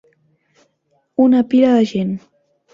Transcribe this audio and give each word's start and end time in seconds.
Una 1.27 1.43
pila 1.53 1.77
de 1.77 1.87
gent. 1.95 2.19